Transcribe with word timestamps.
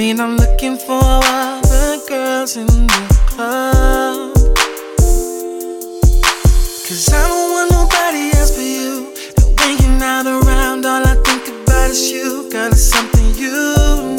mean 0.00 0.18
I'm 0.18 0.34
looking 0.38 0.78
for 0.78 0.98
other 1.02 1.98
girls 2.08 2.56
in 2.56 2.66
the 2.66 3.02
club. 3.26 4.32
Cause 6.86 7.06
I 7.12 7.20
don't 7.28 7.50
want 7.54 7.68
nobody 7.78 8.22
else 8.38 8.52
but 8.56 8.68
you. 8.76 9.12
And 9.36 9.48
when 9.60 9.72
you're 9.80 9.98
not 10.00 10.24
around, 10.24 10.86
all 10.86 11.04
I 11.06 11.16
think 11.26 11.44
about 11.52 11.90
is 11.90 12.10
you. 12.10 12.48
Girl, 12.50 12.72
it's 12.72 12.80
something 12.80 13.28
you 13.42 13.52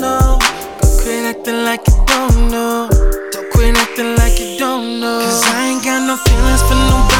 know. 0.04 0.38
Don't 0.82 0.96
quit 1.02 1.26
acting 1.32 1.64
like 1.66 1.82
you 1.88 1.98
don't 2.06 2.52
know. 2.54 2.88
Don't 3.32 3.50
quit 3.52 3.76
acting 3.76 4.16
like 4.18 4.40
you 4.40 4.60
don't 4.60 5.00
know. 5.00 5.22
Cause 5.26 5.44
I 5.46 5.70
ain't 5.70 5.84
got 5.84 6.06
no 6.06 6.16
feelings 6.26 6.62
for 6.68 6.76
nobody 6.76 7.11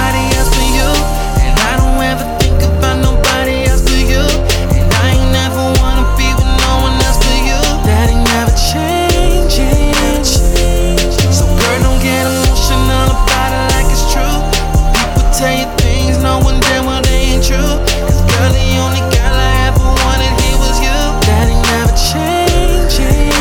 tell 15.42 15.58
you 15.58 15.66
things 15.78 16.18
no 16.20 16.38
one 16.40 16.60
did 16.60 16.86
when 16.86 17.02
they 17.02 17.34
ain't 17.34 17.44
true. 17.44 17.74
Cause 18.06 18.22
girl, 18.30 18.52
the 18.60 18.68
only 18.86 19.04
girl 19.16 19.36
I 19.50 19.54
ever 19.68 19.88
wanted 20.04 20.34
here 20.42 20.60
was 20.64 20.78
you. 20.86 21.00
That 21.26 21.46
ain't 21.54 21.66
never 21.74 21.96
changing. 22.12 23.32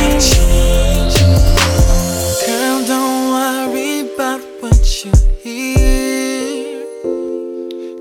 Girl, 2.46 2.78
don't 2.92 3.22
worry 3.36 3.92
about 4.08 4.40
what 4.60 4.80
you 5.04 5.12
hear. 5.44 6.80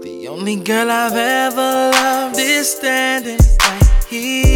The 0.05 0.27
only 0.29 0.55
girl 0.69 0.89
I've 0.89 1.17
ever 1.17 1.91
loved 1.91 2.39
is 2.39 2.71
standing 2.71 3.43
right 3.59 3.89
here. 4.07 4.48